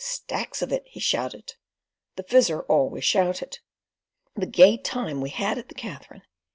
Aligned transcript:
Stacks 0.03 0.63
of 0.63 0.71
it" 0.73 0.81
he 0.87 0.99
shouted. 0.99 1.53
The 2.15 2.23
Fizzer 2.23 2.61
always 2.67 3.05
shouted. 3.05 3.59
"The 4.35 4.47
gay 4.47 4.77
time 4.77 5.21
we 5.21 5.29
had 5.29 5.59
at 5.59 5.69
the 5.69 5.75
Katherine! 5.75 6.23